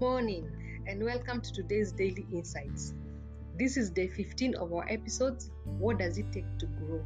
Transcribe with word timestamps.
morning 0.00 0.48
and 0.86 1.02
welcome 1.02 1.40
to 1.40 1.52
today's 1.52 1.90
daily 1.90 2.24
insights. 2.32 2.94
This 3.58 3.76
is 3.76 3.90
day 3.90 4.06
15 4.06 4.54
of 4.54 4.72
our 4.72 4.86
episodes 4.88 5.50
What 5.64 5.98
Does 5.98 6.18
It 6.18 6.30
Take 6.30 6.46
to 6.58 6.66
Grow? 6.66 7.04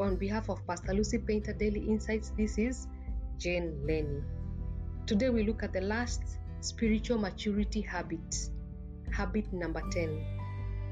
On 0.00 0.16
behalf 0.16 0.48
of 0.48 0.66
Pastor 0.66 0.94
Lucy 0.94 1.18
Painter 1.18 1.52
Daily 1.52 1.80
Insights, 1.80 2.32
this 2.38 2.56
is 2.56 2.86
Jane 3.36 3.78
Lenny. 3.86 4.22
Today 5.04 5.28
we 5.28 5.42
look 5.42 5.62
at 5.62 5.74
the 5.74 5.82
last 5.82 6.22
spiritual 6.60 7.18
maturity 7.18 7.82
habit, 7.82 8.48
habit 9.12 9.52
number 9.52 9.82
10. 9.90 10.24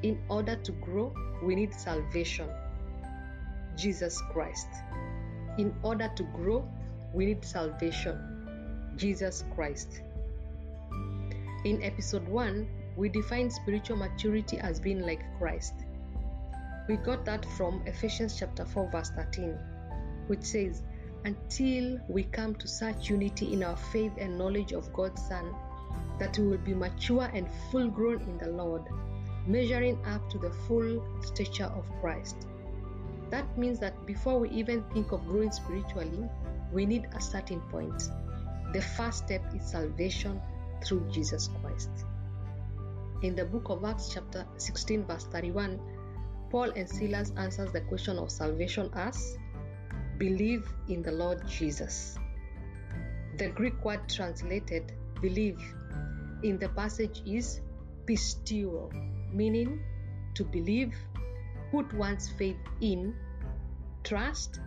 In 0.03 0.19
order 0.29 0.57
to 0.57 0.73
grow, 0.73 1.15
we 1.43 1.55
need 1.55 1.73
salvation. 1.73 2.51
Jesus 3.79 4.21
Christ. 4.31 4.69
In 5.57 5.75
order 5.83 6.13
to 6.17 6.23
grow, 6.25 6.69
we 7.15 7.25
need 7.25 7.43
salvation. 7.47 8.93
Jesus 8.99 9.43
Christ. 9.55 10.03
In 11.65 11.83
episode 11.83 12.29
1, 12.29 12.69
we 12.95 13.09
defined 13.09 13.51
spiritual 13.51 13.97
maturity 13.97 14.59
as 14.59 14.79
being 14.79 15.01
like 15.01 15.23
Christ. 15.39 15.73
We 16.89 16.97
got 16.97 17.25
that 17.25 17.47
from 17.57 17.83
Ephesians 17.87 18.39
chapter 18.39 18.67
4 18.67 18.91
verse 18.91 19.09
13, 19.17 19.57
which 20.27 20.43
says, 20.43 20.83
"Until 21.25 21.99
we 22.07 22.25
come 22.25 22.55
to 22.57 22.69
such 22.69 23.09
unity 23.09 23.55
in 23.55 23.63
our 23.63 23.79
faith 23.79 24.13
and 24.19 24.37
knowledge 24.37 24.73
of 24.73 24.93
God's 24.93 25.27
Son, 25.27 25.55
that 26.19 26.39
we 26.39 26.49
will 26.49 26.59
be 26.59 26.75
mature 26.75 27.31
and 27.33 27.49
full 27.71 27.89
grown 27.89 28.21
in 28.21 28.37
the 28.37 28.49
Lord, 28.49 28.83
measuring 29.47 29.99
up 30.05 30.29
to 30.33 30.39
the 30.39 30.51
full 30.51 31.03
stature 31.23 31.73
of 31.75 31.91
Christ." 32.03 32.47
That 33.31 33.57
means 33.57 33.79
that 33.79 34.05
before 34.05 34.39
we 34.39 34.51
even 34.51 34.85
think 34.93 35.13
of 35.13 35.27
growing 35.27 35.51
spiritually, 35.51 36.29
we 36.75 36.85
need 36.85 37.09
a 37.15 37.21
starting 37.23 37.63
point. 37.71 38.11
The 38.75 38.83
first 38.83 39.25
step 39.25 39.43
is 39.55 39.65
salvation 39.65 40.43
through 40.85 41.09
Jesus 41.11 41.49
Christ. 41.61 41.91
In 43.23 43.35
the 43.35 43.45
book 43.45 43.71
of 43.71 43.85
Acts, 43.85 44.11
chapter 44.13 44.47
16, 44.57 45.05
verse 45.07 45.25
31, 45.25 45.81
Paul 46.51 46.71
and 46.77 46.89
Silas 46.89 47.33
answers 47.37 47.73
the 47.73 47.81
question 47.83 48.19
of 48.19 48.31
salvation 48.31 48.91
as 48.95 49.39
believe 50.19 50.69
in 50.89 51.03
the 51.03 51.13
Lord 51.13 51.47
Jesus. 51.49 52.17
The 53.39 53.49
Greek 53.49 53.85
word 53.85 54.09
translated 54.09 54.93
believe 55.21 55.61
in 56.43 56.59
the 56.59 56.69
passage 56.69 57.23
is 57.27 57.61
pisteuo, 58.07 58.93
meaning 59.33 59.83
to 60.35 60.45
believe, 60.45 60.95
put 61.71 61.93
one's 61.95 62.29
faith 62.29 62.59
in, 62.81 63.15
trust, 64.03 64.61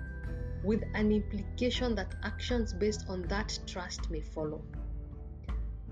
with 0.64 0.82
an 0.96 1.12
implication 1.12 1.94
that 1.96 2.16
actions 2.24 2.74
based 2.74 3.06
on 3.08 3.22
that 3.28 3.58
trust 3.68 4.10
may 4.10 4.22
follow. 4.22 4.62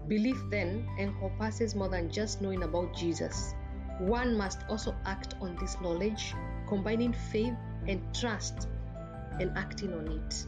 Belief 0.08 0.38
then 0.52 0.88
encompasses 1.00 1.74
more 1.74 1.90
than 1.90 2.12
just 2.12 2.42
knowing 2.42 2.64
about 2.64 2.96
Jesus. 2.96 3.56
One 4.00 4.38
must 4.38 4.60
also 4.70 4.96
act 5.06 5.36
on 5.42 5.56
this 5.56 5.80
knowledge, 5.82 6.36
combining 6.68 7.14
faith 7.14 7.56
and 7.88 8.02
trust 8.14 8.68
and 9.40 9.52
acting 9.58 9.94
on 9.94 10.08
it. 10.08 10.46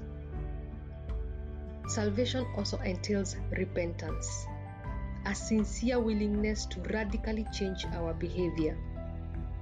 Salvation 1.89 2.45
also 2.55 2.77
entails 2.80 3.38
repentance, 3.52 4.45
a 5.25 5.33
sincere 5.33 5.99
willingness 5.99 6.66
to 6.67 6.81
radically 6.81 7.45
change 7.53 7.86
our 7.94 8.14
behavior. 8.14 8.77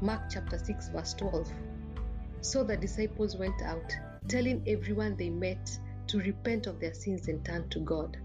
Mark 0.01 0.23
chapter 0.29 0.57
6, 0.57 0.89
verse 0.89 1.13
12. 1.13 1.49
So 2.41 2.63
the 2.63 2.75
disciples 2.75 3.37
went 3.37 3.61
out, 3.61 3.95
telling 4.27 4.63
everyone 4.67 5.15
they 5.15 5.29
met 5.29 5.79
to 6.07 6.19
repent 6.19 6.67
of 6.67 6.79
their 6.79 6.93
sins 6.93 7.27
and 7.27 7.45
turn 7.45 7.69
to 7.69 7.79
God. 7.79 8.17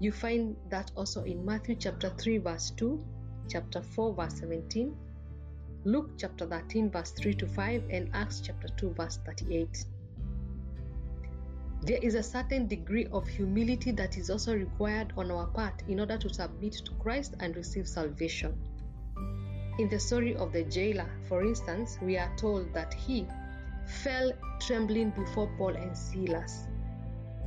You 0.00 0.12
find 0.12 0.56
that 0.70 0.90
also 0.96 1.24
in 1.24 1.44
Matthew 1.44 1.74
chapter 1.74 2.08
3, 2.08 2.38
verse 2.38 2.70
2, 2.70 3.04
chapter 3.48 3.82
4, 3.82 4.14
verse 4.14 4.38
17, 4.38 4.96
Luke 5.84 6.12
chapter 6.16 6.46
13, 6.46 6.90
verse 6.90 7.10
3 7.10 7.34
to 7.34 7.46
5, 7.46 7.84
and 7.90 8.08
Acts 8.14 8.40
chapter 8.40 8.68
2, 8.78 8.94
verse 8.94 9.18
38. 9.26 9.84
There 11.82 11.98
is 12.02 12.14
a 12.14 12.22
certain 12.22 12.66
degree 12.66 13.08
of 13.12 13.28
humility 13.28 13.90
that 13.90 14.16
is 14.16 14.30
also 14.30 14.54
required 14.54 15.12
on 15.18 15.30
our 15.30 15.46
part 15.48 15.82
in 15.86 16.00
order 16.00 16.16
to 16.16 16.32
submit 16.32 16.72
to 16.72 16.92
Christ 16.92 17.34
and 17.40 17.54
receive 17.54 17.86
salvation. 17.86 18.58
In 19.78 19.90
the 19.90 20.00
story 20.00 20.34
of 20.34 20.50
the 20.54 20.64
jailer, 20.64 21.10
for 21.28 21.42
instance, 21.42 21.98
we 22.00 22.16
are 22.16 22.34
told 22.36 22.72
that 22.72 22.94
he 22.94 23.26
fell 23.86 24.32
trembling 24.60 25.10
before 25.10 25.50
Paul 25.58 25.76
and 25.76 25.96
Silas. 25.96 26.68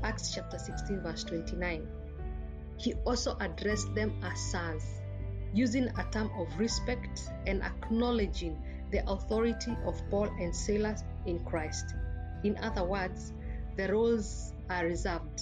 Acts 0.04 0.36
chapter 0.36 0.60
16, 0.60 1.02
verse 1.02 1.24
29. 1.24 1.88
He 2.78 2.94
also 3.06 3.38
addressed 3.40 3.94
them 3.96 4.14
as 4.24 4.40
sons, 4.40 4.84
using 5.54 5.88
a 5.88 6.04
term 6.12 6.32
of 6.38 6.48
respect 6.60 7.30
and 7.46 7.62
acknowledging 7.64 8.62
the 8.92 9.08
authority 9.10 9.76
of 9.86 10.02
Paul 10.10 10.30
and 10.40 10.56
Silas 10.56 11.04
in 11.26 11.44
Christ. 11.46 11.96
In 12.44 12.58
other 12.58 12.84
words, 12.84 13.34
the 13.76 13.92
roles 13.92 14.54
are 14.70 14.86
reserved. 14.86 15.42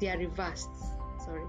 They 0.00 0.10
are 0.10 0.18
reversed. 0.18 0.70
Sorry. 1.24 1.44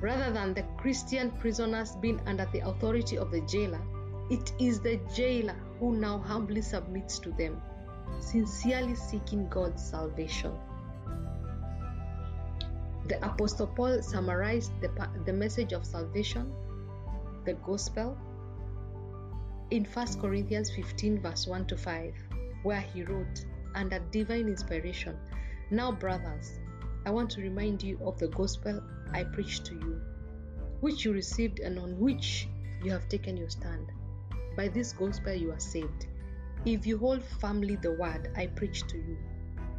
Rather 0.00 0.32
than 0.32 0.54
the 0.54 0.62
Christian 0.78 1.30
prisoners 1.32 1.96
being 2.00 2.20
under 2.26 2.46
the 2.52 2.60
authority 2.60 3.18
of 3.18 3.30
the 3.30 3.42
jailer, 3.42 3.80
it 4.30 4.52
is 4.58 4.80
the 4.80 5.00
jailer 5.14 5.56
who 5.78 5.96
now 5.96 6.18
humbly 6.18 6.62
submits 6.62 7.18
to 7.18 7.30
them, 7.32 7.60
sincerely 8.20 8.94
seeking 8.94 9.48
God's 9.48 9.82
salvation. 9.82 10.52
The 13.10 13.26
Apostle 13.26 13.66
Paul 13.66 14.02
summarized 14.02 14.70
the, 14.80 14.88
the 15.24 15.32
message 15.32 15.72
of 15.72 15.84
salvation, 15.84 16.54
the 17.44 17.54
gospel, 17.54 18.16
in 19.72 19.84
1 19.84 20.20
Corinthians 20.20 20.70
15, 20.70 21.20
verse 21.20 21.44
1 21.48 21.66
to 21.66 21.76
5, 21.76 22.14
where 22.62 22.80
he 22.80 23.02
wrote, 23.02 23.44
under 23.74 23.98
divine 24.12 24.46
inspiration, 24.46 25.16
Now, 25.72 25.90
brothers, 25.90 26.60
I 27.04 27.10
want 27.10 27.30
to 27.30 27.40
remind 27.40 27.82
you 27.82 27.98
of 28.04 28.16
the 28.20 28.28
gospel 28.28 28.80
I 29.12 29.24
preached 29.24 29.64
to 29.66 29.74
you, 29.74 30.00
which 30.78 31.04
you 31.04 31.12
received 31.12 31.58
and 31.58 31.80
on 31.80 31.98
which 31.98 32.46
you 32.80 32.92
have 32.92 33.08
taken 33.08 33.36
your 33.36 33.50
stand. 33.50 33.90
By 34.56 34.68
this 34.68 34.92
gospel 34.92 35.34
you 35.34 35.50
are 35.50 35.58
saved, 35.58 36.06
if 36.64 36.86
you 36.86 36.96
hold 36.96 37.24
firmly 37.24 37.74
the 37.74 37.90
word 37.90 38.30
I 38.36 38.46
preached 38.46 38.88
to 38.90 38.98
you. 38.98 39.18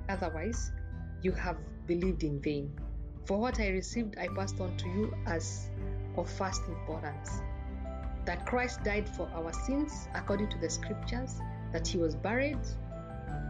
Otherwise, 0.10 0.74
you 1.22 1.32
have 1.32 1.60
believed 1.88 2.26
in 2.26 2.42
vain. 2.42 2.78
For 3.26 3.40
what 3.40 3.60
I 3.60 3.70
received, 3.70 4.18
I 4.18 4.28
passed 4.36 4.60
on 4.60 4.76
to 4.78 4.90
you 4.90 5.14
as 5.26 5.70
of 6.18 6.30
first 6.30 6.62
importance 6.68 7.42
that 8.26 8.46
Christ 8.46 8.84
died 8.84 9.10
for 9.10 9.28
our 9.34 9.52
sins 9.54 10.08
according 10.14 10.50
to 10.50 10.58
the 10.60 10.70
scriptures, 10.70 11.40
that 11.72 11.88
he 11.88 11.98
was 11.98 12.16
buried, 12.16 12.60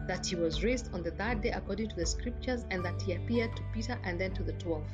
that 0.08 0.26
he 0.26 0.36
was 0.36 0.64
raised 0.64 0.94
on 0.94 1.04
the 1.04 1.12
third 1.12 1.42
day 1.42 1.50
according 1.52 1.90
to 1.90 1.96
the 1.96 2.06
scriptures, 2.06 2.66
and 2.72 2.84
that 2.86 3.02
he 3.02 3.14
appeared 3.14 3.56
to 3.56 3.64
Peter 3.74 4.00
and 4.04 4.20
then 4.20 4.34
to 4.34 4.44
the 4.44 4.54
twelve. 4.54 4.88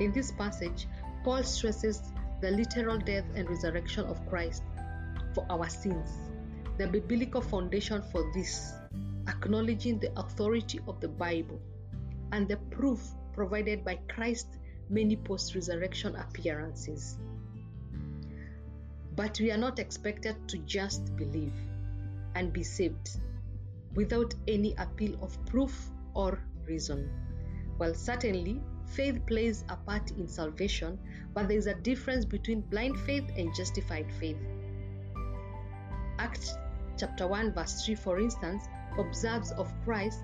In 0.00 0.12
this 0.12 0.32
passage, 0.32 0.86
Paul 1.22 1.42
stresses 1.42 2.02
the 2.40 2.50
literal 2.50 2.98
death 2.98 3.24
and 3.34 3.48
resurrection 3.48 4.04
of 4.04 4.26
Christ 4.28 4.62
for 5.34 5.46
our 5.50 5.68
sins, 5.68 6.10
the 6.76 6.86
biblical 6.86 7.40
foundation 7.40 8.02
for 8.12 8.30
this, 8.34 8.72
acknowledging 9.28 9.98
the 9.98 10.12
authority 10.18 10.80
of 10.86 11.00
the 11.00 11.08
Bible, 11.08 11.60
and 12.32 12.48
the 12.48 12.56
proof 12.56 13.00
provided 13.34 13.84
by 13.84 13.96
Christ's 14.08 14.56
many 14.88 15.16
post 15.16 15.54
resurrection 15.54 16.16
appearances. 16.16 17.18
But 19.16 19.38
we 19.40 19.50
are 19.50 19.58
not 19.58 19.78
expected 19.78 20.36
to 20.48 20.58
just 20.58 21.14
believe 21.16 21.52
and 22.34 22.52
be 22.52 22.62
saved 22.62 23.20
without 23.94 24.34
any 24.48 24.74
appeal 24.78 25.16
of 25.22 25.44
proof 25.46 25.90
or 26.14 26.40
reason. 26.66 27.10
Well, 27.78 27.94
certainly, 27.94 28.60
faith 28.86 29.24
plays 29.26 29.64
a 29.68 29.76
part 29.76 30.10
in 30.12 30.28
salvation, 30.28 30.98
but 31.32 31.48
there 31.48 31.58
is 31.58 31.66
a 31.66 31.74
difference 31.74 32.24
between 32.24 32.60
blind 32.62 32.98
faith 33.00 33.30
and 33.36 33.54
justified 33.54 34.12
faith. 34.18 34.38
Acts 36.18 36.54
chapter 36.96 37.26
1, 37.26 37.52
verse 37.52 37.84
3, 37.84 37.94
for 37.96 38.20
instance, 38.20 38.64
observes 38.98 39.52
of 39.52 39.72
Christ 39.84 40.22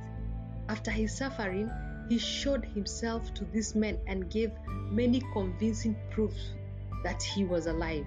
after 0.69 0.91
his 0.91 1.17
suffering 1.17 1.71
he 2.11 2.19
showed 2.19 2.65
himself 2.65 3.33
to 3.35 3.45
these 3.53 3.77
men 3.77 3.97
and 4.09 4.29
gave 4.31 4.51
many 4.91 5.23
convincing 5.33 5.97
proofs 6.11 6.55
that 7.05 7.23
he 7.23 7.45
was 7.45 7.67
alive. 7.67 8.05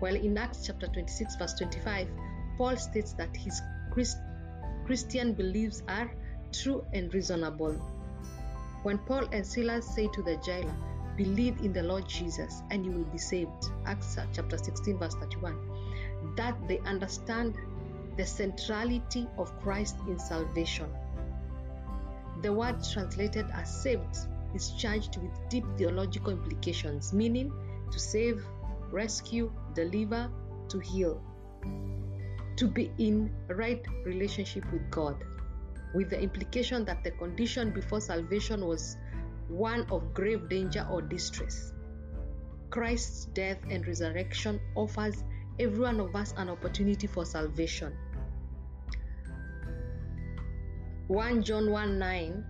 While 0.00 0.16
in 0.16 0.36
Acts 0.36 0.66
chapter 0.66 0.88
26, 0.88 1.36
verse 1.36 1.54
25, 1.54 2.08
Paul 2.58 2.76
states 2.76 3.12
that 3.12 3.34
his 3.36 3.62
Christ- 3.92 4.18
Christian 4.86 5.34
beliefs 5.34 5.84
are 5.86 6.10
true 6.52 6.84
and 6.92 7.14
reasonable. 7.14 7.74
When 8.82 8.98
Paul 8.98 9.28
and 9.30 9.46
Silas 9.46 9.86
say 9.94 10.08
to 10.08 10.22
the 10.22 10.36
jailer, 10.44 10.74
Believe 11.16 11.60
in 11.60 11.72
the 11.72 11.84
Lord 11.84 12.08
Jesus 12.08 12.62
and 12.70 12.84
you 12.84 12.90
will 12.90 13.10
be 13.12 13.18
saved, 13.18 13.70
Acts 13.86 14.18
chapter 14.32 14.58
16, 14.58 14.98
verse 14.98 15.14
31, 15.14 16.34
that 16.36 16.56
they 16.66 16.80
understand 16.80 17.54
the 18.16 18.26
centrality 18.26 19.28
of 19.38 19.56
Christ 19.62 19.96
in 20.08 20.18
salvation. 20.18 20.90
The 22.46 22.52
word 22.52 22.76
translated 22.80 23.46
as 23.52 23.82
saved 23.82 24.18
is 24.54 24.70
charged 24.78 25.16
with 25.16 25.32
deep 25.48 25.64
theological 25.76 26.30
implications, 26.30 27.12
meaning 27.12 27.52
to 27.90 27.98
save, 27.98 28.46
rescue, 28.92 29.50
deliver, 29.74 30.30
to 30.68 30.78
heal, 30.78 31.20
to 32.54 32.68
be 32.68 32.92
in 32.98 33.34
right 33.48 33.84
relationship 34.04 34.64
with 34.70 34.88
God, 34.92 35.24
with 35.92 36.08
the 36.08 36.20
implication 36.20 36.84
that 36.84 37.02
the 37.02 37.10
condition 37.10 37.72
before 37.72 38.00
salvation 38.00 38.64
was 38.64 38.96
one 39.48 39.84
of 39.90 40.14
grave 40.14 40.48
danger 40.48 40.86
or 40.88 41.02
distress. 41.02 41.72
Christ's 42.70 43.24
death 43.24 43.58
and 43.68 43.84
resurrection 43.88 44.60
offers 44.76 45.24
every 45.58 45.80
one 45.80 45.98
of 45.98 46.14
us 46.14 46.32
an 46.36 46.48
opportunity 46.48 47.08
for 47.08 47.24
salvation. 47.24 47.92
1 51.08 51.44
John 51.44 51.70
1 51.70 52.00
9 52.00 52.44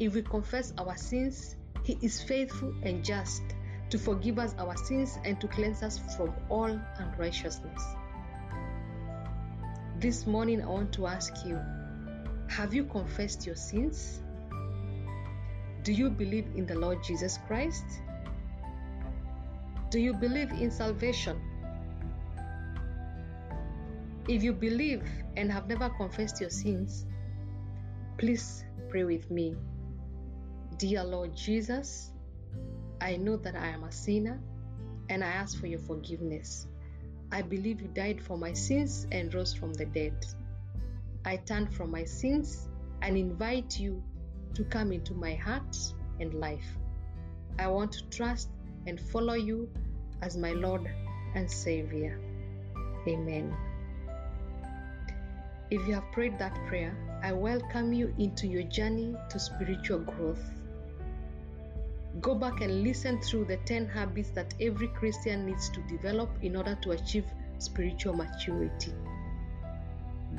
If 0.00 0.14
we 0.14 0.22
confess 0.22 0.72
our 0.78 0.96
sins, 0.96 1.54
he 1.84 1.96
is 2.02 2.20
faithful 2.20 2.74
and 2.82 3.04
just 3.04 3.44
to 3.90 3.98
forgive 3.98 4.40
us 4.40 4.52
our 4.58 4.76
sins 4.76 5.16
and 5.24 5.40
to 5.40 5.46
cleanse 5.46 5.80
us 5.84 6.00
from 6.16 6.34
all 6.48 6.76
unrighteousness. 6.98 7.82
This 10.00 10.26
morning, 10.26 10.60
I 10.60 10.66
want 10.66 10.92
to 10.94 11.06
ask 11.06 11.46
you 11.46 11.60
Have 12.48 12.74
you 12.74 12.82
confessed 12.82 13.46
your 13.46 13.54
sins? 13.54 14.20
Do 15.84 15.92
you 15.92 16.10
believe 16.10 16.48
in 16.56 16.66
the 16.66 16.74
Lord 16.74 16.98
Jesus 17.04 17.38
Christ? 17.46 17.84
Do 19.90 20.00
you 20.00 20.14
believe 20.14 20.50
in 20.50 20.72
salvation? 20.72 21.40
If 24.26 24.42
you 24.42 24.52
believe 24.52 25.08
and 25.36 25.52
have 25.52 25.68
never 25.68 25.88
confessed 25.90 26.40
your 26.40 26.50
sins, 26.50 27.06
please 28.16 28.64
pray 28.88 29.04
with 29.04 29.30
me. 29.30 29.56
Dear 30.78 31.04
Lord 31.04 31.36
Jesus, 31.36 32.10
I 33.00 33.16
know 33.16 33.36
that 33.38 33.56
I 33.56 33.68
am 33.68 33.84
a 33.84 33.92
sinner 33.92 34.40
and 35.08 35.22
I 35.22 35.28
ask 35.28 35.58
for 35.58 35.66
your 35.66 35.80
forgiveness. 35.80 36.66
I 37.32 37.42
believe 37.42 37.80
you 37.80 37.88
died 37.88 38.22
for 38.22 38.38
my 38.38 38.52
sins 38.52 39.06
and 39.10 39.32
rose 39.34 39.52
from 39.52 39.72
the 39.72 39.86
dead. 39.86 40.24
I 41.24 41.36
turn 41.36 41.66
from 41.66 41.90
my 41.90 42.04
sins 42.04 42.68
and 43.02 43.16
invite 43.16 43.78
you 43.78 44.02
to 44.54 44.64
come 44.64 44.92
into 44.92 45.14
my 45.14 45.34
heart 45.34 45.76
and 46.20 46.34
life. 46.34 46.78
I 47.58 47.66
want 47.68 47.92
to 47.92 48.08
trust 48.08 48.48
and 48.86 49.00
follow 49.00 49.34
you 49.34 49.68
as 50.22 50.36
my 50.36 50.52
Lord 50.52 50.88
and 51.34 51.50
Savior. 51.50 52.20
Amen. 53.08 53.54
If 55.70 55.86
you 55.88 55.94
have 55.94 56.10
prayed 56.12 56.38
that 56.38 56.54
prayer, 56.66 56.94
I 57.22 57.32
welcome 57.32 57.92
you 57.92 58.14
into 58.18 58.46
your 58.46 58.64
journey 58.64 59.16
to 59.30 59.38
spiritual 59.38 60.00
growth. 60.00 60.44
Go 62.20 62.34
back 62.34 62.60
and 62.60 62.82
listen 62.82 63.20
through 63.22 63.46
the 63.46 63.56
10 63.56 63.86
habits 63.88 64.30
that 64.30 64.54
every 64.60 64.88
Christian 64.88 65.46
needs 65.46 65.70
to 65.70 65.80
develop 65.88 66.30
in 66.42 66.54
order 66.54 66.78
to 66.82 66.90
achieve 66.92 67.24
spiritual 67.58 68.14
maturity. 68.14 68.92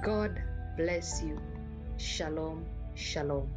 God 0.03 0.41
bless 0.77 1.23
you. 1.23 1.39
Shalom, 1.97 2.65
shalom. 2.93 3.49